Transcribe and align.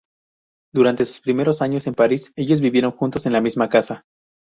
Durante 0.73 1.05
sus 1.05 1.21
primeros 1.21 1.61
años 1.61 1.85
en 1.85 1.93
París 1.93 2.33
ellos 2.35 2.59
vivieron 2.59 2.91
juntos 2.91 3.27
en 3.27 3.33
la 3.33 3.39
misma 3.41 3.69
casa. 3.69 4.03